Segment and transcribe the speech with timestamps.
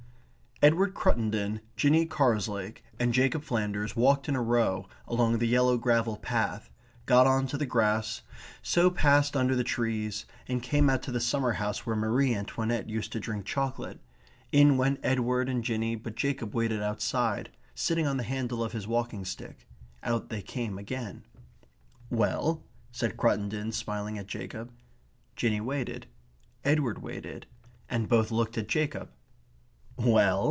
[0.63, 6.17] Edward Cruttendon, Jinny Carslake, and Jacob Flanders walked in a row along the yellow gravel
[6.17, 6.69] path;
[7.07, 8.21] got on to the grass;
[8.61, 12.87] so passed under the trees; and came out at the summer house where Marie Antoinette
[12.89, 13.99] used to drink chocolate.
[14.51, 18.85] In went Edward and Jinny, but Jacob waited outside, sitting on the handle of his
[18.87, 19.67] walking stick.
[20.03, 21.23] Out they came again.
[22.11, 22.61] "Well?"
[22.91, 24.71] said Cruttendon, smiling at Jacob.
[25.35, 26.05] Jinny waited;
[26.63, 27.47] Edward waited;
[27.89, 29.09] and both looked at Jacob.
[29.97, 30.39] "Well?"